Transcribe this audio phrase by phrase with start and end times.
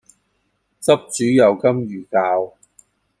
[0.79, 2.53] 汁煮油甘魚鮫